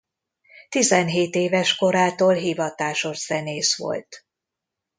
Tizenhét 0.69 1.35
éves 1.35 1.75
korától 1.75 2.33
hivatásos 2.33 3.17
zenész 3.17 3.77
volt. 3.77 4.25